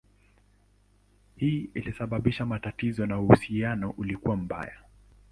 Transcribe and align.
Hii 1.37 1.69
ilisababisha 1.73 2.45
matatizo 2.45 3.05
na 3.05 3.19
uhusiano 3.19 3.89
ulikuwa 3.97 4.35
mbaya. 4.37 4.77